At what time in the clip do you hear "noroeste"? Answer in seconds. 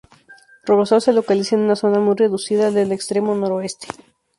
3.35-3.85